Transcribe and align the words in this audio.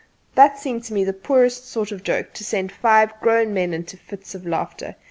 That 0.33 0.57
seemed 0.57 0.83
to 0.85 0.93
me 0.95 1.03
the 1.03 1.13
poorest 1.13 1.67
sort 1.69 1.91
of 1.91 2.01
joke 2.01 2.33
to 2.33 2.43
send 2.43 2.71
five 2.71 3.11
grown 3.21 3.53
men 3.53 3.71
into 3.71 3.97
fits 3.97 4.33
of 4.33 4.47
laughter. 4.47 4.95